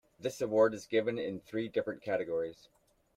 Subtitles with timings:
[0.19, 2.69] This award is given in three different categories.